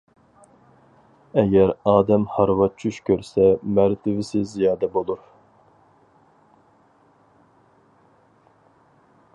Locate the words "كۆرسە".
3.09-3.45